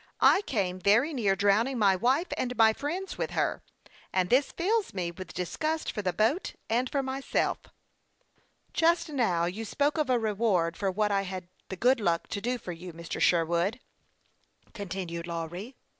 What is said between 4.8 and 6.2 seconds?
me with disgust for the